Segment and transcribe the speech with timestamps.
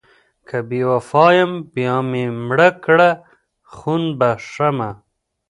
[0.47, 3.09] که بې وفا یم بیا مې مړه کړه
[3.75, 4.89] خون بښمه...